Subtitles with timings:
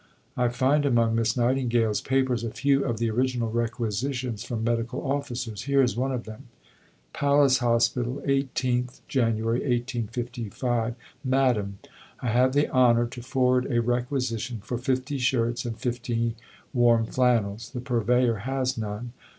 [0.35, 5.65] I find among Miss Nightingale's papers a few of the original requisitions from medical officers.
[5.65, 6.45] Here is one of them:
[7.13, 10.95] PALACE HOSPITAL, 18_th January_ 1855.
[11.23, 11.77] MADAM
[12.19, 16.35] I have the honor to forward a requisition for 50 shirts and 50
[16.73, 17.69] warm flannels.
[17.69, 19.13] The Purveyor has none.